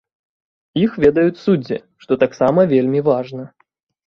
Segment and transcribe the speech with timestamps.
[0.83, 3.49] Іх ведаюць суддзі, што таксама вельмі важна.